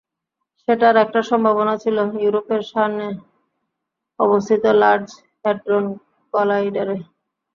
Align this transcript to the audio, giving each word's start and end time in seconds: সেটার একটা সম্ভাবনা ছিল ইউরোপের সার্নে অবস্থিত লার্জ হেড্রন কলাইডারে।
সেটার 0.61 0.95
একটা 1.03 1.19
সম্ভাবনা 1.29 1.73
ছিল 1.83 1.97
ইউরোপের 2.23 2.61
সার্নে 2.71 3.07
অবস্থিত 4.19 4.63
লার্জ 4.81 5.07
হেড্রন 5.43 5.85
কলাইডারে। 6.33 6.97